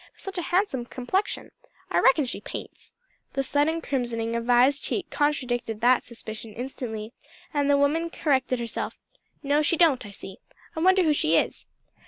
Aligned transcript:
such 0.15 0.39
a 0.39 0.49
handsome 0.49 0.83
complexion! 0.83 1.51
I 1.91 1.99
reckon 1.99 2.25
she 2.25 2.41
paints." 2.41 2.91
The 3.33 3.43
sudden 3.43 3.81
crimsoning 3.81 4.35
of 4.35 4.45
Vi's 4.45 4.79
cheek 4.79 5.11
contradicted 5.11 5.79
that 5.81 6.01
suspicion 6.01 6.53
instantly, 6.55 7.13
and 7.53 7.69
the 7.69 7.77
woman 7.77 8.09
corrected 8.09 8.57
herself. 8.59 8.97
"No, 9.43 9.61
she 9.61 9.77
don't, 9.77 10.03
I 10.03 10.09
see. 10.09 10.37
I 10.75 10.79
wonder 10.79 11.03
who 11.03 11.13
she 11.13 11.37
is?" 11.37 11.67